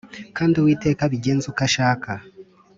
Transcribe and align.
Kandi 0.37 0.53
Uwiteka 0.57 1.01
abigenze 1.03 1.45
uko 1.47 1.61
ashaka. 1.67 2.09